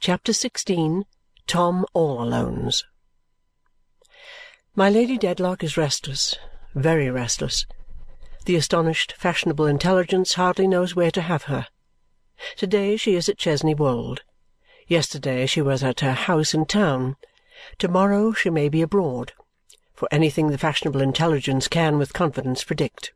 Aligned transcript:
CHAPTER 0.00 0.30
XVI 0.30 1.06
Tom 1.48 1.84
all 1.92 2.22
Alone's 2.22 2.84
My 4.76 4.88
Lady 4.88 5.18
Dedlock 5.18 5.64
is 5.64 5.76
restless, 5.76 6.36
very 6.72 7.10
restless. 7.10 7.66
The 8.44 8.54
astonished 8.54 9.14
fashionable 9.18 9.66
intelligence 9.66 10.34
hardly 10.34 10.68
knows 10.68 10.94
where 10.94 11.10
to 11.10 11.20
have 11.20 11.44
her. 11.44 11.66
To 12.58 12.66
day 12.68 12.96
she 12.96 13.16
is 13.16 13.28
at 13.28 13.38
Chesney 13.38 13.74
Wold. 13.74 14.22
Yesterday 14.86 15.46
she 15.46 15.60
was 15.60 15.82
at 15.82 15.98
her 15.98 16.12
house 16.12 16.54
in 16.54 16.66
town. 16.66 17.16
To 17.78 17.88
morrow 17.88 18.32
she 18.32 18.50
may 18.50 18.68
be 18.68 18.82
abroad, 18.82 19.32
for 19.94 20.06
anything 20.12 20.46
the 20.46 20.58
fashionable 20.58 21.00
intelligence 21.00 21.66
can 21.66 21.98
with 21.98 22.12
confidence 22.12 22.62
predict. 22.62 23.12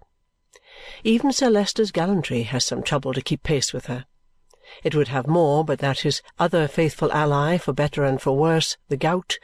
Even 1.05 1.33
Sir 1.33 1.49
Leicester's 1.49 1.93
gallantry 1.93 2.43
has 2.43 2.65
some 2.65 2.83
trouble 2.83 3.13
to 3.13 3.23
keep 3.23 3.45
pace 3.45 3.73
with 3.73 3.87
her. 3.87 4.05
It 4.83 4.95
would 4.95 5.09
have 5.09 5.27
more 5.27 5.65
but 5.65 5.81
that 5.81 6.01
his 6.01 6.23
other 6.39 6.67
faithful 6.67 7.13
ally, 7.13 7.59
for 7.59 7.73
better 7.73 8.05
and 8.05 8.21
for 8.21 8.37
worse, 8.37 8.77
the 8.89 8.97
gout, 8.97 9.39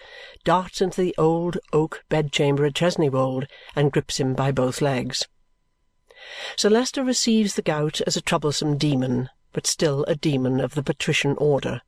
darts 0.45 0.81
into 0.81 1.01
the 1.01 1.15
old 1.19 1.59
oak 1.73 2.05
bedchamber 2.09 2.65
at 2.65 2.75
Chesney 2.75 3.09
Wold 3.09 3.47
and 3.77 3.93
grips 3.93 4.19
him 4.19 4.35
by 4.35 4.53
both 4.53 4.81
legs. 4.81 5.27
Sir 6.57 6.71
Leicester 6.71 7.05
receives 7.05 7.55
the 7.55 7.63
gout 7.63 8.01
as 8.07 8.17
a 8.17 8.21
troublesome 8.21 8.77
demon, 8.77 9.31
but 9.53 9.67
still 9.67 10.05
a 10.05 10.15
demon 10.15 10.61
of 10.61 10.75
the 10.75 10.83
patrician 10.83 11.37
order. 11.39 11.83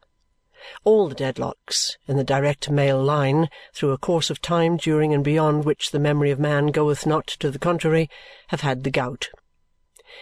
All 0.85 1.09
the 1.09 1.15
Dedlocks, 1.15 1.97
in 2.07 2.17
the 2.17 2.25
direct 2.25 2.71
male 2.71 3.03
line, 3.03 3.49
through 3.73 3.93
a 3.93 3.99
course 3.99 4.29
of 4.29 4.43
time 4.43 4.77
during 4.77 5.15
and 5.15 5.25
beyond 5.25 5.65
which 5.65 5.91
the 5.91 5.99
memory 5.99 6.31
of 6.31 6.39
man 6.39 6.69
goeth 6.69 7.07
not 7.07 7.27
to 7.27 7.51
the 7.51 7.59
contrary, 7.59 8.11
have 8.49 8.61
had 8.61 8.85
the 8.85 8.91
gout. 8.91 9.31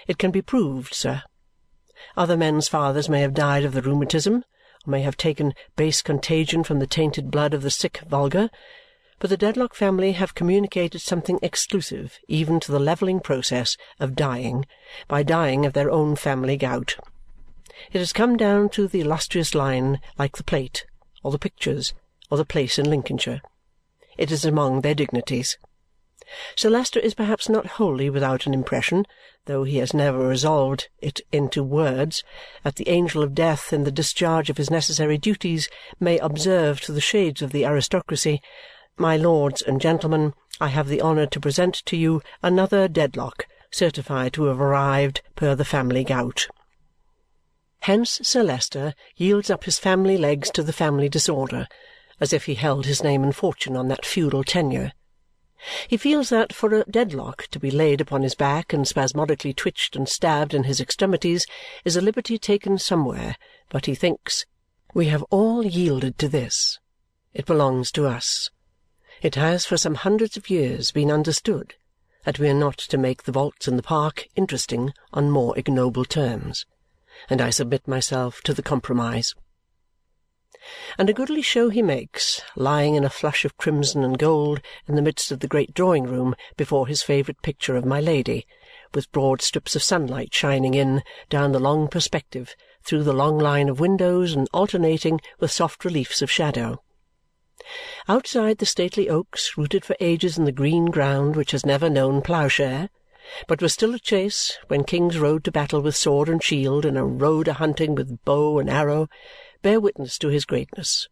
It 0.07 0.19
can 0.19 0.31
be 0.31 0.43
proved, 0.43 0.95
sir. 0.95 1.23
Other 2.17 2.37
men's 2.37 2.69
fathers 2.69 3.09
may 3.09 3.21
have 3.21 3.35
died 3.35 3.65
of 3.65 3.73
the 3.73 3.83
rheumatism 3.83 4.45
or 4.87 4.91
may 4.91 5.03
have 5.03 5.17
taken 5.17 5.55
base 5.77 6.03
contagion 6.03 6.65
from 6.65 6.79
the 6.79 6.87
tainted 6.87 7.31
blood 7.31 7.55
of 7.55 7.63
the 7.63 7.71
sick 7.71 8.01
vulgar, 8.09 8.51
but 9.19 9.31
the 9.31 9.37
Dedlock 9.37 9.75
family 9.75 10.13
have 10.13 10.35
communicated 10.35 11.01
something 11.01 11.39
exclusive 11.43 12.19
even 12.29 12.61
to 12.61 12.71
the 12.71 12.79
levelling 12.79 13.21
process 13.21 13.77
of 13.99 14.15
dying 14.15 14.65
by 15.09 15.23
dying 15.23 15.67
of 15.67 15.73
their 15.73 15.91
own 15.91 16.15
family 16.15 16.57
gout. 16.57 16.97
It 17.93 17.99
has 17.99 18.13
come 18.13 18.37
down 18.37 18.69
to 18.71 18.89
the 18.89 19.01
illustrious 19.01 19.55
line 19.55 20.01
like 20.19 20.37
the 20.37 20.45
plate, 20.45 20.87
or 21.23 21.31
the 21.31 21.39
pictures, 21.39 21.95
or 22.31 22.37
the 22.37 22.45
place 22.45 22.79
in 22.79 22.89
Lincolnshire. 22.89 23.41
It 24.17 24.33
is 24.33 24.45
among 24.45 24.81
their 24.81 24.95
dignities. 24.95 25.59
Sir 26.57 26.71
Leicester 26.71 27.01
is 27.01 27.15
perhaps 27.15 27.49
not 27.49 27.67
wholly 27.67 28.11
without 28.11 28.47
an 28.47 28.55
impression, 28.55 29.07
though 29.47 29.65
he 29.65 29.79
has 29.79 29.95
never 29.95 30.19
resolved 30.19 30.89
it 31.01 31.21
into 31.33 31.63
words, 31.63 32.23
that 32.65 32.77
the 32.77 32.89
angel 32.89 33.23
of 33.23 33.35
death 33.35 33.73
in 33.73 33.85
the 33.85 33.91
discharge 33.91 34.51
of 34.51 34.57
his 34.57 34.71
necessary 34.71 35.17
duties 35.17 35.69
may 35.99 36.19
observe 36.19 36.81
to 36.83 36.93
the 36.93 37.01
shades 37.01 37.41
of 37.41 37.53
the 37.53 37.65
aristocracy, 37.65 38.43
My 38.97 39.17
lords 39.17 39.63
and 39.63 39.81
gentlemen, 39.81 40.35
I 40.61 40.69
have 40.69 40.89
the 40.89 41.01
honour 41.01 41.27
to 41.27 41.41
present 41.41 41.75
to 41.87 41.97
you 41.97 42.21
another 42.43 42.89
Dedlock 42.89 43.47
certified 43.71 44.33
to 44.35 44.45
have 44.45 44.61
arrived 44.61 45.23
per 45.37 45.55
the 45.55 45.65
family 45.65 46.05
gout. 46.05 46.49
Hence 47.81 48.21
Sir 48.23 48.43
Leicester 48.43 48.95
yields 49.17 49.51
up 49.51 49.65
his 49.65 49.79
family 49.79 50.17
legs 50.17 50.51
to 50.51 50.63
the 50.63 50.73
family 50.73 51.09
disorder, 51.09 51.69
as 52.21 52.33
if 52.33 52.47
he 52.47 52.55
held 52.55 52.87
his 52.87 53.03
name 53.03 53.23
and 53.23 53.35
fortune 53.35 53.77
on 53.77 53.89
that 53.89 54.05
feudal 54.05 54.43
tenure. 54.43 54.93
He 55.89 55.97
feels 55.97 56.29
that 56.29 56.53
for 56.53 56.73
a 56.73 56.85
Dedlock 56.85 57.49
to 57.49 57.59
be 57.59 57.73
laid 57.73 58.01
upon 58.01 58.23
his 58.23 58.37
back 58.37 58.73
and 58.73 58.87
spasmodically 58.87 59.53
twitched 59.53 59.97
and 59.97 60.09
stabbed 60.09 60.55
in 60.55 60.63
his 60.63 60.81
extremities 60.81 61.47
is 61.85 61.97
a 61.97 62.01
liberty 62.01 62.39
taken 62.39 62.79
somewhere, 62.79 63.35
but 63.69 63.87
he 63.87 63.97
thinks, 63.97 64.47
"We 64.95 65.07
have 65.07 65.25
all 65.31 65.67
yielded 65.67 66.17
to 66.19 66.29
this. 66.29 66.79
It 67.35 67.45
belongs 67.45 67.91
to 67.93 68.07
us. 68.07 68.51
It 69.21 69.35
has 69.35 69.67
for 69.67 69.77
some 69.77 69.97
hundreds 69.97 70.37
of 70.37 70.49
years 70.49 70.93
been 70.93 71.11
understood 71.11 71.75
that 72.23 72.39
we 72.39 72.49
are 72.49 72.55
not 72.55 72.79
to 72.79 72.97
make 72.97 73.25
the 73.25 73.33
vaults 73.33 73.67
in 73.67 73.77
the 73.77 73.83
park 73.83 74.29
interesting 74.37 74.95
on 75.13 75.29
more 75.29 75.59
ignoble 75.59 76.05
terms, 76.05 76.67
and 77.29 77.41
I 77.41 77.51
submit 77.51 77.89
myself 77.89 78.43
to 78.43 78.55
the 78.55 78.63
compromise." 78.63 79.35
And 80.99 81.09
a 81.09 81.13
goodly 81.13 81.43
show 81.43 81.69
he 81.71 81.83
makes, 81.83 82.43
lying 82.57 82.95
in 82.95 83.05
a 83.05 83.11
flush 83.11 83.45
of 83.45 83.57
crimson 83.57 84.05
and 84.05 84.19
gold 84.19 84.61
in 84.87 84.97
the 84.97 85.03
midst 85.03 85.33
of 85.33 85.41
the 85.41 85.49
great 85.49 85.73
drawing-room 85.75 86.35
before 86.57 86.87
his 86.87 87.03
favourite 87.03 87.43
picture 87.43 87.77
of 87.77 87.85
my 87.85 88.01
Lady, 88.01 88.47
with 88.95 89.11
broad 89.13 89.41
strips 89.41 89.75
of 89.77 89.83
sunlight 89.83 90.35
shining 90.35 90.75
in, 90.75 91.03
down 91.31 91.53
the 91.53 91.59
long 91.59 91.89
perspective, 91.89 92.55
through 92.85 93.05
the 93.05 93.13
long 93.13 93.39
line 93.39 93.69
of 93.69 93.81
windows, 93.81 94.35
and 94.35 94.49
alternating 94.53 95.21
with 95.41 95.51
soft 95.51 95.85
reliefs 95.85 96.23
of 96.23 96.31
shadow. 96.31 96.83
Outside 98.09 98.59
the 98.59 98.67
stately 98.67 99.09
oaks 99.09 99.59
rooted 99.59 99.85
for 99.85 99.97
ages 100.01 100.39
in 100.39 100.45
the 100.45 100.53
green 100.53 100.87
ground 100.87 101.35
which 101.37 101.51
has 101.51 101.67
never 101.67 101.91
known 101.91 102.23
ploughshare, 102.23 102.89
but 103.47 103.61
was 103.61 103.75
still 103.75 103.95
a 103.95 103.99
chase 103.99 104.57
when 104.69 104.85
kings 104.85 105.19
rode 105.19 105.45
to 105.45 105.53
battle 105.53 105.83
with 105.83 105.97
sword 105.97 106.29
and 106.29 106.43
shield 106.43 106.87
and 106.87 106.97
a 106.97 107.05
rode 107.05 107.49
a 107.49 107.55
hunting 107.55 107.95
with 107.95 108.25
bow 108.25 108.59
and 108.59 108.71
arrow, 108.71 109.09
bear 109.63 109.81
witness 109.81 110.19
to 110.19 110.29
his 110.29 110.45
greatness. 110.45 111.09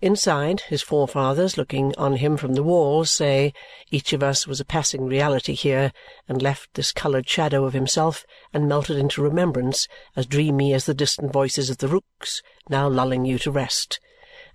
Inside, 0.00 0.60
his 0.60 0.82
forefathers, 0.82 1.58
looking 1.58 1.94
on 1.96 2.16
him 2.16 2.36
from 2.36 2.54
the 2.54 2.62
walls, 2.62 3.10
say, 3.10 3.52
Each 3.90 4.12
of 4.12 4.22
us 4.22 4.46
was 4.46 4.60
a 4.60 4.64
passing 4.64 5.06
reality 5.06 5.54
here, 5.54 5.92
and 6.28 6.40
left 6.40 6.74
this 6.74 6.92
coloured 6.92 7.28
shadow 7.28 7.64
of 7.64 7.72
himself, 7.72 8.24
and 8.52 8.68
melted 8.68 8.96
into 8.96 9.20
remembrance, 9.20 9.88
as 10.14 10.26
dreamy 10.26 10.72
as 10.72 10.86
the 10.86 10.94
distant 10.94 11.32
voices 11.32 11.70
of 11.70 11.78
the 11.78 11.88
rooks, 11.88 12.40
now 12.68 12.86
lulling 12.86 13.24
you 13.24 13.36
to 13.40 13.50
rest, 13.50 13.98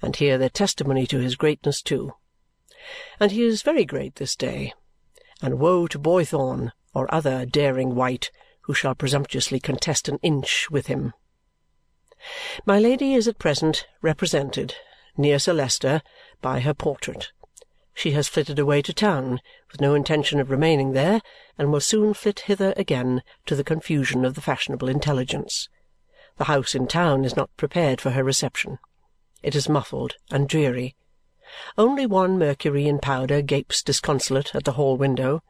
and 0.01 0.15
hear 0.15 0.37
their 0.37 0.49
testimony 0.49 1.05
to 1.07 1.19
his 1.19 1.35
greatness 1.35 1.81
too. 1.81 2.13
And 3.19 3.31
he 3.31 3.43
is 3.43 3.61
very 3.61 3.83
great 3.83 4.15
this 4.15 4.37
day, 4.37 4.73
and 5.41 5.59
woe 5.59 5.87
to 5.87 5.99
Boythorn 5.99 6.71
or 6.93 7.13
other 7.13 7.45
daring 7.45 7.93
wight 7.93 8.31
who 8.61 8.73
shall 8.73 8.95
presumptuously 8.95 9.59
contest 9.59 10.07
an 10.07 10.17
inch 10.21 10.69
with 10.71 10.87
him. 10.87 11.13
My 12.65 12.79
Lady 12.79 13.13
is 13.13 13.27
at 13.27 13.39
present 13.39 13.87
represented, 14.01 14.75
near 15.15 15.39
Sir 15.39 15.53
Leicester, 15.53 16.01
by 16.41 16.59
her 16.59 16.73
portrait. 16.73 17.31
She 17.93 18.11
has 18.11 18.27
flitted 18.27 18.59
away 18.59 18.81
to 18.83 18.93
town 18.93 19.41
with 19.71 19.81
no 19.81 19.93
intention 19.93 20.39
of 20.39 20.49
remaining 20.49 20.93
there 20.93 21.21
and 21.57 21.71
will 21.71 21.81
soon 21.81 22.13
flit 22.13 22.41
hither 22.41 22.73
again 22.77 23.23
to 23.45 23.55
the 23.55 23.63
confusion 23.63 24.23
of 24.23 24.35
the 24.35 24.41
fashionable 24.41 24.87
intelligence. 24.87 25.67
The 26.37 26.45
house 26.45 26.75
in 26.75 26.87
town 26.87 27.25
is 27.25 27.35
not 27.35 27.55
prepared 27.57 27.99
for 27.99 28.11
her 28.11 28.23
reception. 28.23 28.79
It 29.43 29.55
is 29.55 29.67
muffled 29.67 30.15
and 30.31 30.47
dreary. 30.47 30.95
Only 31.77 32.05
one 32.05 32.37
Mercury 32.37 32.87
in 32.87 32.99
powder 32.99 33.41
gapes 33.41 33.81
disconsolate 33.83 34.53
at 34.53 34.63
the 34.63 34.73
hall 34.73 34.95
window 34.95 35.41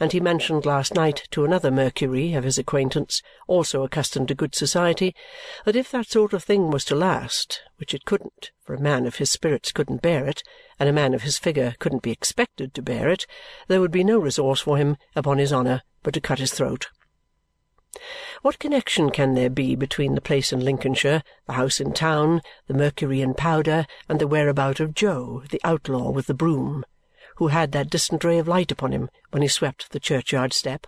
and 0.00 0.12
he 0.12 0.20
mentioned 0.20 0.64
last 0.64 0.94
night 0.94 1.26
to 1.30 1.44
another 1.44 1.70
Mercury 1.70 2.34
of 2.34 2.44
his 2.44 2.58
acquaintance, 2.58 3.22
also 3.46 3.82
accustomed 3.82 4.28
to 4.28 4.34
good 4.34 4.54
society, 4.54 5.14
that 5.64 5.76
if 5.76 5.90
that 5.90 6.08
sort 6.08 6.32
of 6.32 6.42
thing 6.42 6.70
was 6.70 6.84
to 6.84 6.94
last, 6.94 7.62
which 7.76 7.94
it 7.94 8.04
couldn't, 8.04 8.50
for 8.62 8.74
a 8.74 8.80
man 8.80 9.06
of 9.06 9.16
his 9.16 9.30
spirits 9.30 9.72
couldn't 9.72 10.02
bear 10.02 10.26
it, 10.26 10.42
and 10.78 10.88
a 10.88 10.92
man 10.92 11.14
of 11.14 11.22
his 11.22 11.38
figure 11.38 11.74
couldn't 11.78 12.02
be 12.02 12.10
expected 12.10 12.72
to 12.74 12.82
bear 12.82 13.08
it, 13.08 13.26
there 13.68 13.80
would 13.80 13.90
be 13.90 14.04
no 14.04 14.18
resource 14.18 14.60
for 14.60 14.76
him, 14.76 14.96
upon 15.14 15.38
his 15.38 15.52
honour, 15.52 15.82
but 16.02 16.14
to 16.14 16.20
cut 16.20 16.38
his 16.38 16.52
throat. 16.52 16.88
What 18.42 18.58
connexion 18.58 19.10
can 19.10 19.34
there 19.34 19.48
be 19.48 19.76
between 19.76 20.16
the 20.16 20.20
place 20.20 20.52
in 20.52 20.58
Lincolnshire, 20.58 21.22
the 21.46 21.52
house 21.52 21.80
in 21.80 21.92
town, 21.92 22.42
the 22.66 22.74
Mercury 22.74 23.20
in 23.20 23.34
powder, 23.34 23.86
and 24.08 24.18
the 24.18 24.26
whereabout 24.26 24.80
of 24.80 24.94
Jo, 24.94 25.44
the 25.50 25.60
outlaw 25.62 26.10
with 26.10 26.26
the 26.26 26.34
broom? 26.34 26.84
Who 27.36 27.48
had 27.48 27.72
that 27.72 27.90
distant 27.90 28.24
ray 28.24 28.38
of 28.38 28.48
light 28.48 28.70
upon 28.70 28.92
him 28.92 29.10
when 29.30 29.42
he 29.42 29.48
swept 29.48 29.90
the 29.90 30.00
churchyard 30.00 30.52
step? 30.52 30.86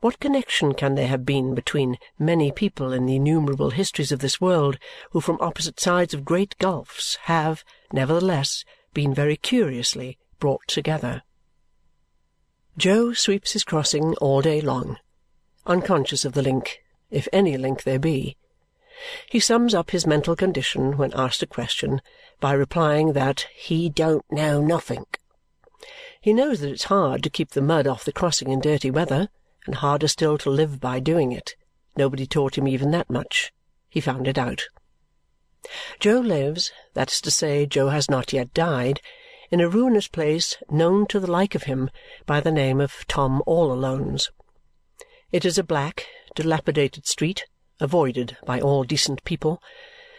What 0.00 0.20
connexion 0.20 0.74
can 0.74 0.94
there 0.94 1.08
have 1.08 1.24
been 1.24 1.54
between 1.54 1.98
many 2.18 2.52
people 2.52 2.92
in 2.92 3.06
the 3.06 3.16
innumerable 3.16 3.70
histories 3.70 4.12
of 4.12 4.20
this 4.20 4.40
world 4.40 4.78
who 5.10 5.20
from 5.20 5.38
opposite 5.40 5.80
sides 5.80 6.12
of 6.12 6.24
great 6.24 6.56
gulfs 6.58 7.16
have, 7.22 7.64
nevertheless, 7.92 8.64
been 8.92 9.14
very 9.14 9.36
curiously 9.36 10.18
brought 10.38 10.68
together? 10.68 11.22
Jo 12.76 13.12
sweeps 13.12 13.52
his 13.52 13.64
crossing 13.64 14.14
all 14.16 14.42
day 14.42 14.60
long, 14.60 14.98
unconscious 15.66 16.24
of 16.24 16.34
the 16.34 16.42
link, 16.42 16.80
if 17.10 17.26
any 17.32 17.56
link 17.56 17.82
there 17.84 17.98
be. 17.98 18.36
He 19.30 19.40
sums 19.40 19.74
up 19.74 19.90
his 19.90 20.06
mental 20.06 20.36
condition 20.36 20.96
when 20.96 21.12
asked 21.14 21.42
a 21.42 21.46
question 21.46 22.02
by 22.40 22.52
replying 22.52 23.14
that 23.14 23.48
he 23.54 23.88
don't 23.88 24.24
know 24.30 24.60
nothink 24.60 25.18
he 26.22 26.32
knows 26.32 26.60
that 26.60 26.70
it's 26.70 26.84
hard 26.84 27.20
to 27.20 27.28
keep 27.28 27.50
the 27.50 27.60
mud 27.60 27.84
off 27.84 28.04
the 28.04 28.12
crossing 28.12 28.50
in 28.50 28.60
dirty 28.60 28.92
weather, 28.92 29.28
and 29.66 29.74
harder 29.74 30.06
still 30.06 30.38
to 30.38 30.48
live 30.48 30.80
by 30.80 31.00
doing 31.00 31.32
it. 31.32 31.56
Nobody 31.96 32.26
taught 32.26 32.56
him 32.56 32.68
even 32.68 32.92
that 32.92 33.10
much. 33.10 33.52
He 33.88 34.00
found 34.00 34.28
it 34.28 34.38
out. 34.38 34.62
Jo 35.98 36.20
lives, 36.20 36.70
that 36.94 37.10
is 37.10 37.20
to 37.22 37.30
say, 37.32 37.66
Jo 37.66 37.88
has 37.88 38.08
not 38.08 38.32
yet 38.32 38.54
died, 38.54 39.00
in 39.50 39.60
a 39.60 39.68
ruinous 39.68 40.06
place 40.06 40.56
known 40.70 41.06
to 41.08 41.18
the 41.18 41.30
like 41.30 41.56
of 41.56 41.64
him 41.64 41.90
by 42.24 42.38
the 42.38 42.52
name 42.52 42.80
of 42.80 43.04
Tom 43.08 43.42
all 43.44 43.72
Alone's. 43.72 44.30
It 45.32 45.44
is 45.44 45.58
a 45.58 45.64
black, 45.64 46.06
dilapidated 46.36 47.06
street, 47.06 47.46
avoided 47.80 48.36
by 48.46 48.60
all 48.60 48.84
decent 48.84 49.24
people, 49.24 49.60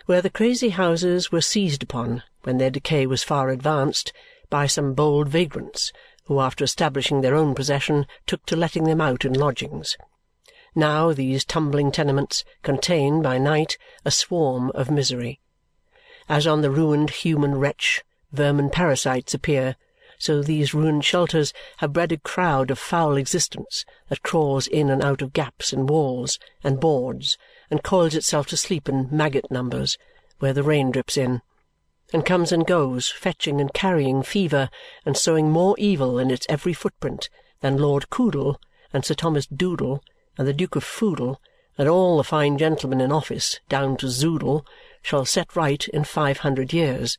where 0.05 0.21
the 0.21 0.29
crazy 0.29 0.69
houses 0.69 1.31
were 1.31 1.39
seized 1.39 1.81
upon, 1.81 2.23
when 2.43 2.57
their 2.57 2.69
decay 2.69 3.07
was 3.07 3.23
far 3.23 3.49
advanced, 3.49 4.11
by 4.53 4.67
some 4.67 4.93
bold 4.93 5.27
vagrants 5.27 5.91
who 6.25 6.39
after 6.39 6.63
establishing 6.63 7.21
their 7.21 7.33
own 7.33 7.55
possession 7.55 8.05
took 8.27 8.45
to 8.45 8.55
letting 8.55 8.83
them 8.83 9.01
out 9.01 9.25
in 9.25 9.33
lodgings. 9.33 9.97
Now 10.75 11.11
these 11.11 11.43
tumbling 11.43 11.91
tenements 11.91 12.43
contain, 12.61 13.23
by 13.23 13.39
night, 13.39 13.79
a 14.05 14.11
swarm 14.11 14.69
of 14.75 14.91
misery. 14.91 15.39
As 16.29 16.45
on 16.45 16.61
the 16.61 16.69
ruined 16.69 17.09
human 17.09 17.55
wretch 17.55 18.03
vermin 18.31 18.69
parasites 18.69 19.33
appear, 19.33 19.75
so 20.19 20.43
these 20.43 20.71
ruined 20.71 21.03
shelters 21.03 21.51
have 21.77 21.93
bred 21.93 22.11
a 22.11 22.17
crowd 22.17 22.69
of 22.69 22.77
foul 22.77 23.17
existence 23.17 23.85
that 24.09 24.21
crawls 24.21 24.67
in 24.67 24.91
and 24.91 25.01
out 25.01 25.23
of 25.23 25.33
gaps 25.33 25.73
in 25.73 25.87
walls 25.87 26.37
and 26.63 26.79
boards 26.79 27.39
and 27.71 27.81
coils 27.81 28.13
itself 28.13 28.45
to 28.45 28.55
sleep 28.55 28.87
in 28.87 29.07
maggot 29.09 29.49
numbers 29.49 29.97
where 30.37 30.53
the 30.53 30.61
rain 30.61 30.91
drips 30.91 31.17
in, 31.17 31.41
and 32.11 32.25
comes 32.25 32.51
and 32.51 32.67
goes, 32.67 33.09
fetching 33.09 33.61
and 33.61 33.73
carrying 33.73 34.23
fever 34.23 34.69
and 35.05 35.15
sowing 35.15 35.49
more 35.49 35.75
evil 35.77 36.19
in 36.19 36.29
its 36.29 36.45
every 36.49 36.73
footprint 36.73 37.29
than 37.61 37.77
Lord 37.77 38.09
Coodle 38.09 38.59
and 38.91 39.05
Sir 39.05 39.13
Thomas 39.13 39.45
Doodle 39.45 40.03
and 40.37 40.47
the 40.47 40.53
Duke 40.53 40.75
of 40.75 40.83
Foodle 40.83 41.37
and 41.77 41.87
all 41.87 42.17
the 42.17 42.23
fine 42.23 42.57
gentlemen 42.57 43.01
in 43.01 43.11
office 43.11 43.59
down 43.69 43.97
to 43.97 44.07
Zoodle 44.07 44.65
shall 45.01 45.25
set 45.25 45.55
right 45.55 45.87
in 45.87 46.03
five 46.03 46.39
hundred 46.39 46.73
years, 46.73 47.17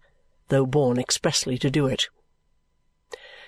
though 0.48 0.66
born 0.66 0.98
expressly 0.98 1.58
to 1.58 1.70
do 1.70 1.86
it. 1.86 2.08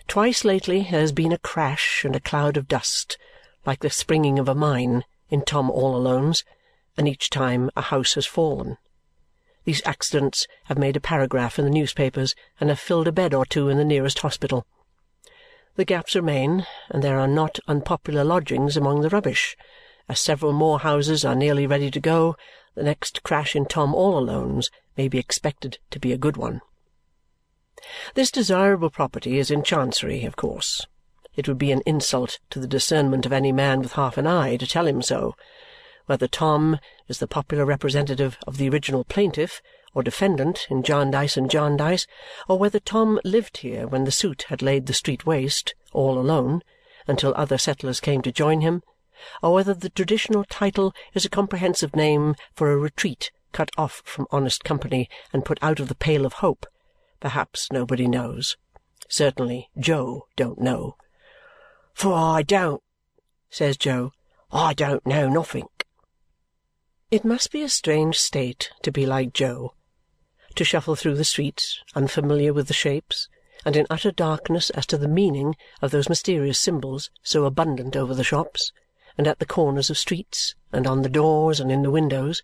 Twice 0.09 0.45
lately 0.45 0.83
there 0.83 1.01
has 1.01 1.13
been 1.13 1.33
a 1.33 1.39
crash 1.39 2.05
and 2.05 2.15
a 2.17 2.21
cloud 2.21 2.57
of 2.57 2.69
dust, 2.69 3.19
like 3.65 3.81
the 3.81 3.91
springing 3.91 4.39
of 4.39 4.49
a 4.49 4.55
mine, 4.55 5.05
in 5.31 5.43
Tom 5.43 5.71
all 5.71 5.97
Alone's, 5.97 6.45
and 6.97 7.09
each 7.09 7.31
time 7.31 7.71
a 7.77 7.83
house 7.83 8.15
has 8.15 8.27
fallen. 8.27 8.79
These 9.67 9.83
accidents 9.85 10.47
have 10.67 10.79
made 10.79 10.97
a 10.97 11.01
paragraph 11.01 11.59
in 11.59 11.65
the 11.65 11.73
newspapers 11.73 12.37
and 12.61 12.71
have 12.71 12.79
filled 12.79 13.09
a 13.09 13.13
bed 13.13 13.35
or 13.35 13.45
two 13.45 13.69
in 13.69 13.79
the 13.79 13.85
nearest 13.85 14.21
hospital. 14.21 14.65
The 15.75 15.85
gaps 15.85 16.15
remain, 16.15 16.65
and 16.89 17.03
there 17.03 17.19
are 17.19 17.27
not 17.27 17.59
unpopular 17.67 18.23
lodgings 18.23 18.77
among 18.77 19.01
the 19.01 19.09
rubbish. 19.09 19.57
As 20.09 20.21
several 20.21 20.53
more 20.53 20.79
houses 20.79 21.25
are 21.25 21.35
nearly 21.35 21.67
ready 21.67 21.91
to 21.91 22.01
go, 22.01 22.37
the 22.77 22.85
next 22.85 23.25
crash 23.25 23.57
in 23.57 23.67
Tom 23.67 23.93
all 23.93 24.17
Alone's 24.17 24.71
may 24.97 25.09
be 25.09 25.19
expected 25.19 25.79
to 25.91 25.99
be 25.99 26.13
a 26.13 26.19
good 26.19 26.37
one. 26.37 26.61
This 28.15 28.31
desirable 28.31 28.91
property 28.91 29.37
is 29.41 29.51
in 29.51 29.65
Chancery, 29.65 30.25
of 30.25 30.37
course. 30.37 30.87
It 31.35 31.49
would 31.49 31.59
be 31.59 31.73
an 31.73 31.83
insult 31.85 32.39
to 32.51 32.61
the 32.61 32.69
discernment 32.69 33.27
of 33.27 33.33
any 33.33 33.51
man 33.51 33.81
with 33.81 33.95
half 33.95 34.17
an 34.17 34.29
eye 34.29 34.57
to 34.59 34.67
tell 34.67 34.87
him 34.87 35.03
so. 35.03 35.35
Whether 36.07 36.29
Tom 36.29 36.79
is 37.09 37.19
the 37.19 37.27
popular 37.27 37.65
representative 37.65 38.39
of 38.47 38.57
the 38.57 38.69
original 38.69 39.05
plaintiff 39.05 39.63
or 39.95 40.03
defendant 40.03 40.67
in 40.71 40.83
Jarndyce 40.83 41.37
and 41.37 41.51
Jarndyce, 41.51 42.07
or 42.49 42.59
whether 42.59 42.79
Tom 42.79 43.19
lived 43.25 43.59
here 43.59 43.87
when 43.87 44.05
the 44.05 44.13
suit 44.13 44.45
had 44.49 44.63
laid 44.63 44.87
the 44.87 44.93
street 44.93 45.25
waste, 45.25 45.75
all 45.93 46.19
alone, 46.19 46.63
until 47.07 47.33
other 47.37 47.59
settlers 47.59 48.01
came 48.01 48.23
to 48.23 48.33
join 48.33 48.61
him, 48.61 48.83
or 49.43 49.55
whether 49.55 49.75
the 49.75 49.91
traditional 49.91 50.45
title 50.45 50.95
is 51.15 51.25
a 51.25 51.31
comprehensive 51.31 51.97
name 51.97 52.35
for 52.55 52.73
a 52.73 52.77
retreat 52.77 53.31
cut 53.53 53.71
off 53.79 54.03
from 54.05 54.27
honest 54.31 54.65
company 54.65 55.09
and 55.33 55.45
put 55.45 55.59
out 55.63 55.81
of 55.81 55.89
the 55.89 55.95
pale 55.95 56.27
of 56.27 56.35
hope 56.35 56.67
Perhaps 57.19 57.73
nobody 57.73 58.07
knows. 58.07 58.57
Certainly 59.09 59.71
Jo 59.79 60.29
don't 60.37 60.61
know. 60.61 60.97
"For 61.95 62.13
I 62.13 62.43
don't," 62.43 62.83
says 63.49 63.77
Jo. 63.77 64.13
"I 64.53 64.75
don't 64.75 65.07
know 65.07 65.29
nothink." 65.29 65.76
It 67.09 67.25
must 67.25 67.53
be 67.53 67.63
a 67.63 67.69
strange 67.69 68.19
state 68.19 68.73
to 68.83 68.91
be 68.91 69.07
like 69.07 69.33
Jo, 69.33 69.75
to 70.57 70.65
shuffle 70.65 70.97
through 70.97 71.15
the 71.15 71.25
streets, 71.25 71.81
unfamiliar 71.95 72.53
with 72.53 72.67
the 72.67 72.75
shapes, 72.75 73.29
and 73.65 73.77
in 73.77 73.87
utter 73.89 74.11
darkness 74.11 74.71
as 74.71 74.87
to 74.87 74.99
the 74.99 75.07
meaning 75.07 75.55
of 75.81 75.93
those 75.93 76.09
mysterious 76.09 76.59
symbols 76.59 77.11
so 77.23 77.45
abundant 77.45 77.95
over 77.95 78.13
the 78.13 78.25
shops, 78.25 78.73
and 79.17 79.29
at 79.29 79.39
the 79.39 79.47
corners 79.47 79.89
of 79.89 79.97
streets, 79.97 80.57
and 80.73 80.85
on 80.85 81.03
the 81.03 81.09
doors, 81.09 81.61
and 81.61 81.71
in 81.71 81.83
the 81.83 81.93
windows. 81.93 82.43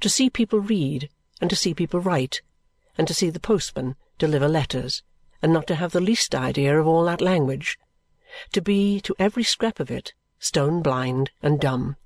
To 0.00 0.08
see 0.08 0.30
people 0.30 0.60
read, 0.60 1.10
and 1.42 1.50
to 1.50 1.56
see 1.56 1.74
people 1.74 2.00
write, 2.00 2.40
and 2.96 3.06
to 3.08 3.12
see 3.14 3.28
the 3.28 3.40
postman 3.40 3.96
deliver 4.16 4.48
letters, 4.48 5.02
and 5.42 5.52
not 5.52 5.66
to 5.66 5.74
have 5.74 5.92
the 5.92 6.00
least 6.00 6.34
idea 6.34 6.80
of 6.80 6.86
all 6.86 7.04
that 7.04 7.20
language. 7.20 7.78
To 8.52 8.62
be, 8.62 9.02
to 9.02 9.14
every 9.18 9.44
scrap 9.44 9.80
of 9.80 9.90
it, 9.90 10.14
stone 10.38 10.80
blind 10.80 11.30
and 11.42 11.60
dumb. 11.60 11.96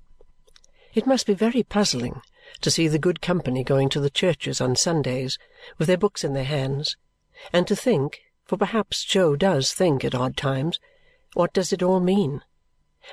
It 0.97 1.05
must 1.05 1.27
be 1.27 1.35
very 1.35 1.61
puzzling 1.61 2.23
to 2.61 2.71
see 2.71 2.87
the 2.87 2.97
good 2.97 3.21
company 3.21 3.63
going 3.63 3.87
to 3.89 3.99
the 3.99 4.09
churches 4.09 4.59
on 4.59 4.75
Sundays 4.75 5.37
with 5.77 5.89
their 5.89 5.95
books 5.95 6.23
in 6.23 6.33
their 6.33 6.43
hands, 6.43 6.97
and 7.53 7.67
to 7.67 7.75
think, 7.75 8.21
for 8.45 8.57
perhaps 8.57 9.05
Jo 9.05 9.35
does 9.35 9.71
think 9.73 10.03
at 10.03 10.15
odd 10.15 10.35
times, 10.35 10.79
what 11.35 11.53
does 11.53 11.71
it 11.71 11.83
all 11.83 11.99
mean? 11.99 12.41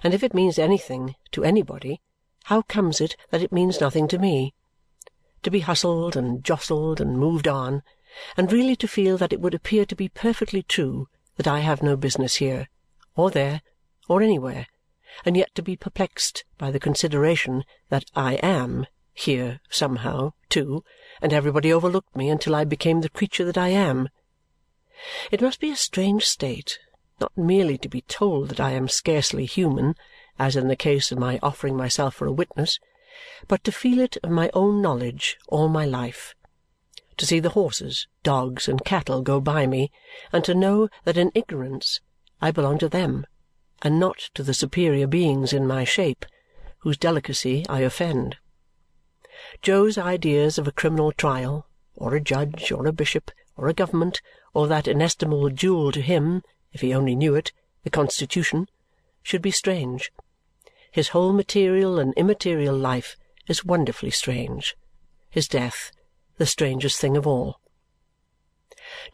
And 0.02 0.14
if 0.14 0.22
it 0.22 0.32
means 0.32 0.58
anything 0.58 1.14
to 1.32 1.44
anybody, 1.44 2.00
how 2.44 2.62
comes 2.62 3.02
it 3.02 3.18
that 3.28 3.42
it 3.42 3.52
means 3.52 3.82
nothing 3.82 4.08
to 4.08 4.18
me? 4.18 4.54
to 5.42 5.50
be 5.50 5.60
hustled 5.60 6.16
and 6.16 6.42
jostled 6.42 7.02
and 7.02 7.18
moved 7.18 7.46
on, 7.46 7.82
and 8.34 8.50
really 8.50 8.76
to 8.76 8.88
feel 8.88 9.18
that 9.18 9.34
it 9.34 9.42
would 9.42 9.52
appear 9.52 9.84
to 9.84 9.94
be 9.94 10.08
perfectly 10.08 10.62
true 10.62 11.06
that 11.36 11.46
I 11.46 11.58
have 11.58 11.82
no 11.82 11.98
business 11.98 12.36
here, 12.36 12.70
or 13.14 13.30
there, 13.30 13.60
or 14.08 14.22
anywhere, 14.22 14.68
and 15.24 15.36
yet 15.36 15.54
to 15.54 15.62
be 15.62 15.76
perplexed 15.76 16.44
by 16.58 16.70
the 16.70 16.80
consideration 16.80 17.64
that 17.88 18.04
I 18.14 18.34
am 18.34 18.86
here 19.12 19.60
somehow, 19.70 20.32
too, 20.48 20.84
and 21.22 21.32
everybody 21.32 21.72
overlooked 21.72 22.16
me 22.16 22.28
until 22.28 22.54
I 22.54 22.64
became 22.64 23.00
the 23.00 23.08
creature 23.08 23.44
that 23.44 23.56
I 23.56 23.68
am. 23.68 24.08
It 25.30 25.40
must 25.40 25.60
be 25.60 25.70
a 25.70 25.76
strange 25.76 26.24
state, 26.24 26.78
not 27.20 27.36
merely 27.36 27.78
to 27.78 27.88
be 27.88 28.00
told 28.02 28.48
that 28.48 28.60
I 28.60 28.72
am 28.72 28.88
scarcely 28.88 29.44
human, 29.44 29.94
as 30.38 30.56
in 30.56 30.68
the 30.68 30.76
case 30.76 31.12
of 31.12 31.18
my 31.18 31.38
offering 31.42 31.76
myself 31.76 32.16
for 32.16 32.26
a 32.26 32.32
witness, 32.32 32.80
but 33.46 33.62
to 33.64 33.72
feel 33.72 34.00
it 34.00 34.16
of 34.24 34.30
my 34.30 34.50
own 34.52 34.82
knowledge 34.82 35.38
all 35.48 35.68
my 35.68 35.84
life, 35.84 36.34
to 37.16 37.24
see 37.24 37.38
the 37.38 37.50
horses, 37.50 38.08
dogs, 38.24 38.66
and 38.66 38.84
cattle 38.84 39.22
go 39.22 39.40
by 39.40 39.66
me, 39.66 39.92
and 40.32 40.44
to 40.44 40.54
know 40.54 40.88
that 41.04 41.16
in 41.16 41.30
ignorance 41.34 42.00
I 42.42 42.50
belong 42.50 42.78
to 42.78 42.88
them 42.88 43.26
and 43.84 44.00
not 44.00 44.18
to 44.34 44.42
the 44.42 44.54
superior 44.54 45.06
beings 45.06 45.52
in 45.52 45.66
my 45.66 45.84
shape, 45.84 46.24
whose 46.78 46.96
delicacy 46.96 47.64
I 47.68 47.80
offend. 47.80 48.38
Jo's 49.62 49.98
ideas 49.98 50.58
of 50.58 50.66
a 50.66 50.72
criminal 50.72 51.12
trial, 51.12 51.66
or 51.94 52.14
a 52.14 52.20
judge, 52.20 52.72
or 52.72 52.86
a 52.86 52.92
bishop, 52.92 53.30
or 53.56 53.68
a 53.68 53.74
government, 53.74 54.22
or 54.54 54.66
that 54.66 54.88
inestimable 54.88 55.50
jewel 55.50 55.92
to 55.92 56.00
him, 56.00 56.42
if 56.72 56.80
he 56.80 56.94
only 56.94 57.14
knew 57.14 57.34
it, 57.34 57.52
the 57.82 57.90
Constitution, 57.90 58.68
should 59.22 59.42
be 59.42 59.50
strange. 59.50 60.10
His 60.90 61.08
whole 61.08 61.32
material 61.32 61.98
and 61.98 62.14
immaterial 62.14 62.76
life 62.76 63.16
is 63.46 63.64
wonderfully 63.64 64.10
strange. 64.10 64.76
His 65.28 65.46
death, 65.46 65.92
the 66.38 66.46
strangest 66.46 67.00
thing 67.00 67.16
of 67.16 67.26
all. 67.26 67.60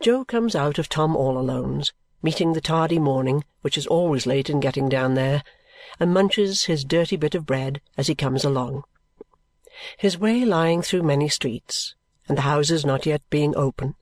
Jo 0.00 0.24
comes 0.24 0.54
out 0.54 0.78
of 0.78 0.88
Tom 0.88 1.16
all 1.16 1.38
Alone's, 1.38 1.92
meeting 2.22 2.52
the 2.52 2.60
tardy 2.60 2.98
morning, 2.98 3.44
which 3.62 3.78
is 3.78 3.86
always 3.86 4.26
late 4.26 4.50
in 4.50 4.60
getting 4.60 4.88
down 4.88 5.14
there, 5.14 5.42
and 5.98 6.14
munches 6.14 6.64
his 6.64 6.84
dirty 6.84 7.16
bit 7.16 7.34
of 7.34 7.46
bread 7.46 7.80
as 7.96 8.06
he 8.06 8.14
comes 8.14 8.44
along. 8.44 8.84
His 9.96 10.18
way 10.18 10.44
lying 10.44 10.82
through 10.82 11.02
many 11.02 11.28
streets, 11.28 11.94
and 12.28 12.36
the 12.36 12.42
houses 12.42 12.84
not 12.84 13.06
yet 13.06 13.22
being 13.30 13.56
open, 13.56 13.94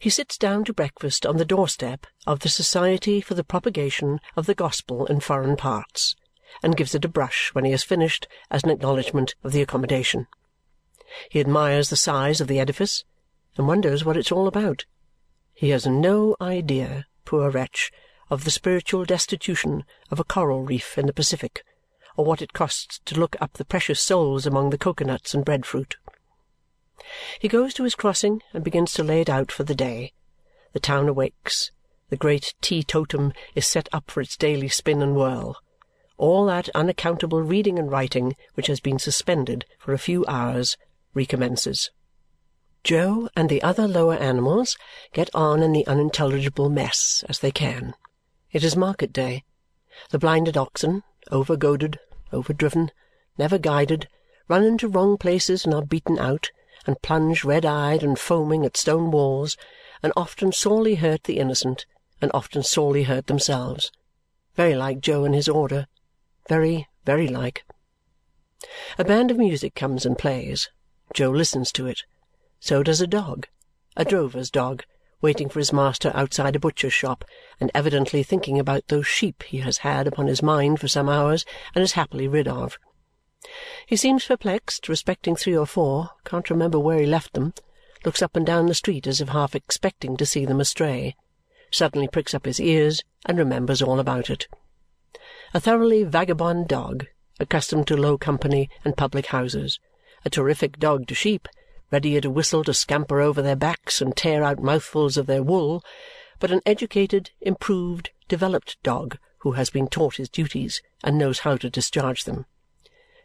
he 0.00 0.10
sits 0.10 0.36
down 0.36 0.64
to 0.64 0.74
breakfast 0.74 1.24
on 1.24 1.38
the 1.38 1.44
doorstep 1.44 2.06
of 2.26 2.40
the 2.40 2.48
Society 2.48 3.20
for 3.20 3.34
the 3.34 3.42
Propagation 3.42 4.20
of 4.36 4.46
the 4.46 4.54
Gospel 4.54 5.06
in 5.06 5.20
Foreign 5.20 5.56
Parts 5.56 6.14
and 6.62 6.76
gives 6.76 6.94
it 6.94 7.04
a 7.04 7.08
brush 7.08 7.54
when 7.54 7.64
he 7.64 7.70
has 7.70 7.82
finished 7.82 8.28
as 8.50 8.62
an 8.62 8.70
acknowledgment 8.70 9.34
of 9.42 9.52
the 9.52 9.62
accommodation. 9.62 10.26
He 11.30 11.40
admires 11.40 11.88
the 11.88 11.96
size 11.96 12.40
of 12.40 12.48
the 12.48 12.60
edifice 12.60 13.04
and 13.56 13.66
wonders 13.66 14.04
what 14.04 14.16
it's 14.16 14.30
all 14.30 14.46
about. 14.46 14.84
He 15.54 15.70
has 15.70 15.86
no 15.86 16.36
idea, 16.40 17.06
poor 17.24 17.50
wretch, 17.50 17.90
of 18.30 18.44
the 18.44 18.50
spiritual 18.50 19.04
destitution 19.04 19.84
of 20.10 20.18
a 20.18 20.24
coral 20.24 20.62
reef 20.62 20.96
in 20.96 21.06
the 21.06 21.12
Pacific 21.12 21.64
or 22.16 22.24
what 22.24 22.42
it 22.42 22.52
costs 22.52 23.00
to 23.04 23.18
look 23.18 23.36
up 23.40 23.54
the 23.54 23.64
precious 23.64 24.00
souls 24.00 24.46
among 24.46 24.70
the 24.70 24.78
cocoa-nuts 24.78 25.34
and 25.34 25.44
bread-fruit. 25.44 25.96
He 27.40 27.48
goes 27.48 27.72
to 27.74 27.84
his 27.84 27.94
crossing 27.94 28.42
and 28.52 28.62
begins 28.62 28.92
to 28.94 29.04
lay 29.04 29.22
it 29.22 29.30
out 29.30 29.50
for 29.50 29.64
the 29.64 29.74
day. 29.74 30.12
The 30.72 30.80
town 30.80 31.08
awakes. 31.08 31.70
The 32.10 32.16
great 32.16 32.54
teetotum 32.60 33.32
is 33.54 33.66
set 33.66 33.88
up 33.92 34.10
for 34.10 34.20
its 34.20 34.36
daily 34.36 34.68
spin 34.68 35.00
and 35.00 35.16
whirl 35.16 35.56
all 36.22 36.46
that 36.46 36.68
unaccountable 36.72 37.42
reading 37.42 37.80
and 37.80 37.90
writing 37.90 38.36
which 38.54 38.68
has 38.68 38.78
been 38.78 38.96
suspended 38.96 39.64
for 39.80 39.92
a 39.92 39.98
few 39.98 40.24
hours 40.26 40.76
recommences. 41.14 41.90
Jo 42.84 43.28
and 43.36 43.48
the 43.48 43.62
other 43.62 43.86
lower 43.86 44.14
animals 44.14 44.76
get 45.12 45.30
on 45.34 45.62
in 45.62 45.72
the 45.72 45.86
unintelligible 45.86 46.68
mess 46.68 47.24
as 47.28 47.38
they 47.38 47.50
can. 47.50 47.94
It 48.50 48.64
is 48.64 48.76
market 48.76 49.12
day. 49.12 49.44
The 50.10 50.18
blinded 50.18 50.56
oxen, 50.56 51.02
over-goaded, 51.30 51.98
over-driven, 52.32 52.90
never 53.38 53.58
guided, 53.58 54.08
run 54.48 54.64
into 54.64 54.88
wrong 54.88 55.16
places 55.16 55.64
and 55.64 55.72
are 55.72 55.84
beaten 55.84 56.18
out, 56.18 56.50
and 56.86 57.00
plunge 57.02 57.44
red-eyed 57.44 58.02
and 58.02 58.18
foaming 58.18 58.64
at 58.66 58.76
stone 58.76 59.10
walls, 59.10 59.56
and 60.02 60.12
often 60.16 60.50
sorely 60.50 60.96
hurt 60.96 61.24
the 61.24 61.38
innocent, 61.38 61.86
and 62.20 62.30
often 62.34 62.62
sorely 62.62 63.04
hurt 63.04 63.28
themselves. 63.28 63.92
Very 64.56 64.74
like 64.74 65.00
Jo 65.00 65.24
and 65.24 65.34
his 65.34 65.48
order. 65.48 65.86
Very, 66.48 66.88
very 67.04 67.28
like. 67.28 67.64
A 68.98 69.04
band 69.04 69.30
of 69.30 69.38
music 69.38 69.74
comes 69.74 70.04
and 70.04 70.18
plays. 70.18 70.68
Jo 71.14 71.30
listens 71.30 71.70
to 71.72 71.86
it. 71.86 72.02
So 72.64 72.84
does 72.84 73.00
a 73.00 73.08
dog, 73.08 73.48
a 73.96 74.04
drover's 74.04 74.48
dog, 74.48 74.84
waiting 75.20 75.48
for 75.48 75.58
his 75.58 75.72
master 75.72 76.12
outside 76.14 76.54
a 76.54 76.60
butcher's 76.60 76.92
shop 76.92 77.24
and 77.58 77.72
evidently 77.74 78.22
thinking 78.22 78.56
about 78.56 78.86
those 78.86 79.04
sheep 79.04 79.42
he 79.42 79.58
has 79.58 79.78
had 79.78 80.06
upon 80.06 80.28
his 80.28 80.44
mind 80.44 80.78
for 80.78 80.86
some 80.86 81.08
hours 81.08 81.44
and 81.74 81.82
is 81.82 81.92
happily 81.92 82.28
rid 82.28 82.46
of. 82.46 82.78
He 83.84 83.96
seems 83.96 84.26
perplexed 84.26 84.88
respecting 84.88 85.34
three 85.34 85.56
or 85.56 85.66
four, 85.66 86.10
can't 86.24 86.48
remember 86.50 86.78
where 86.78 87.00
he 87.00 87.04
left 87.04 87.32
them, 87.32 87.52
looks 88.04 88.22
up 88.22 88.36
and 88.36 88.46
down 88.46 88.66
the 88.66 88.74
street 88.74 89.08
as 89.08 89.20
if 89.20 89.30
half 89.30 89.56
expecting 89.56 90.16
to 90.16 90.24
see 90.24 90.44
them 90.44 90.60
astray, 90.60 91.16
suddenly 91.72 92.06
pricks 92.06 92.32
up 92.32 92.44
his 92.44 92.60
ears 92.60 93.02
and 93.26 93.38
remembers 93.38 93.82
all 93.82 93.98
about 93.98 94.30
it. 94.30 94.46
A 95.52 95.58
thoroughly 95.58 96.04
vagabond 96.04 96.68
dog, 96.68 97.06
accustomed 97.40 97.88
to 97.88 97.96
low 97.96 98.16
company 98.16 98.70
and 98.84 98.96
public 98.96 99.26
houses, 99.26 99.80
a 100.24 100.30
terrific 100.30 100.78
dog 100.78 101.08
to 101.08 101.14
sheep, 101.16 101.48
ready 101.92 102.16
at 102.16 102.24
a 102.24 102.30
whistle 102.30 102.64
to 102.64 102.72
scamper 102.72 103.20
over 103.20 103.42
their 103.42 103.54
backs 103.54 104.00
and 104.00 104.16
tear 104.16 104.42
out 104.42 104.62
mouthfuls 104.62 105.18
of 105.18 105.26
their 105.26 105.42
wool, 105.42 105.84
but 106.40 106.50
an 106.50 106.62
educated, 106.66 107.30
improved, 107.40 108.10
developed 108.28 108.82
dog 108.82 109.18
who 109.40 109.52
has 109.52 109.70
been 109.70 109.86
taught 109.86 110.16
his 110.16 110.28
duties 110.28 110.80
and 111.04 111.18
knows 111.18 111.40
how 111.40 111.56
to 111.56 111.68
discharge 111.68 112.24
them. 112.24 112.46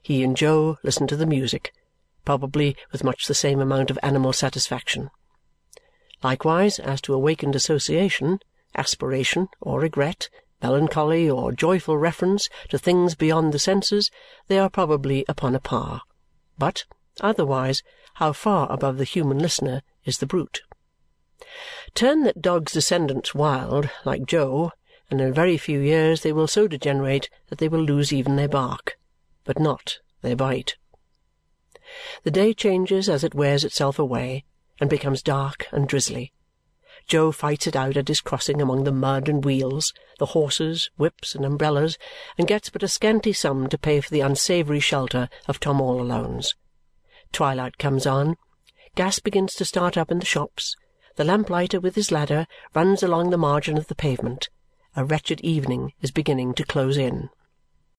He 0.02 0.22
and 0.22 0.36
Jo 0.36 0.78
listen 0.84 1.08
to 1.08 1.16
the 1.16 1.26
music, 1.26 1.72
probably 2.26 2.76
with 2.92 3.04
much 3.04 3.26
the 3.26 3.34
same 3.34 3.62
amount 3.62 3.90
of 3.90 4.00
animal 4.04 4.34
satisfaction. 4.34 5.10
Likewise, 6.24 6.78
as 6.78 7.00
to 7.02 7.14
awakened 7.14 7.56
association, 7.56 8.40
aspiration, 8.76 9.48
or 9.62 9.80
regret, 9.80 10.30
melancholy, 10.62 11.30
or 11.30 11.52
joyful 11.52 11.98
reference 11.98 12.50
to 12.70 12.78
things 12.78 13.16
beyond 13.16 13.54
the 13.54 13.60
senses, 13.60 14.10
they 14.48 14.58
are 14.60 14.70
probably 14.70 15.24
upon 15.30 15.56
a 15.56 15.60
par. 15.60 16.02
But, 16.58 16.86
otherwise, 17.22 17.84
how 18.16 18.34
far 18.34 18.72
above 18.72 18.98
the 18.98 19.04
human 19.04 19.40
listener 19.40 19.82
is 20.06 20.18
the 20.18 20.26
brute! 20.26 20.62
Turn 21.94 22.24
that 22.24 22.42
dog's 22.42 22.74
descendants 22.74 23.36
wild, 23.36 23.90
like 24.06 24.26
Jo, 24.26 24.72
and 25.10 25.22
in 25.22 25.30
a 25.30 25.34
very 25.34 25.58
few 25.58 25.80
years 25.80 26.22
they 26.22 26.34
will 26.34 26.48
so 26.48 26.68
degenerate 26.68 27.30
that 27.50 27.60
they 27.60 27.68
will 27.68 27.82
lose 27.82 28.12
even 28.12 28.36
their 28.36 28.48
bark, 28.48 28.98
but 29.46 29.60
not 29.60 30.00
their 30.22 30.36
bite. 30.36 30.76
The 32.24 32.32
day 32.32 32.54
changes 32.54 33.08
as 33.08 33.24
it 33.24 33.34
wears 33.34 33.64
itself 33.64 33.98
away 33.98 34.44
and 34.80 34.90
becomes 34.90 35.22
dark 35.22 35.68
and 35.72 35.88
drizzly. 35.88 36.34
Jo 37.08 37.32
fights 37.32 37.68
it 37.68 37.76
out 37.76 37.96
at 37.96 38.10
his 38.10 38.20
crossing 38.20 38.62
among 38.62 38.84
the 38.84 38.92
mud 38.92 39.30
and 39.30 39.46
wheels, 39.46 39.94
the 40.20 40.28
horses, 40.28 40.90
whips, 40.98 41.36
and 41.36 41.46
umbrellas, 41.46 41.98
and 42.38 42.48
gets 42.48 42.70
but 42.70 42.84
a 42.84 42.88
scanty 42.88 43.32
sum 43.32 43.68
to 43.70 43.78
pay 43.78 44.02
for 44.02 44.10
the 44.10 44.20
unsavoury 44.20 44.82
shelter 44.82 45.30
of 45.48 45.60
Tom 45.60 45.80
all 45.80 46.02
Alone's. 46.02 46.56
Twilight 47.32 47.78
comes 47.78 48.06
on. 48.06 48.36
Gas 48.96 49.20
begins 49.20 49.54
to 49.56 49.66
start 49.66 49.98
up 49.98 50.12
in 50.12 50.20
the 50.20 50.26
shops. 50.26 50.76
The 51.16 51.24
lamplighter 51.24 51.80
with 51.80 51.96
his 51.96 52.12
ladder 52.12 52.48
runs 52.74 53.04
along 53.04 53.30
the 53.30 53.38
margin 53.38 53.78
of 53.78 53.88
the 53.88 53.96
pavement. 53.96 54.50
A 54.96 55.06
wretched 55.06 55.42
evening 55.42 55.94
is 56.02 56.12
beginning 56.12 56.54
to 56.56 56.64
close 56.64 56.98
in. 56.98 57.30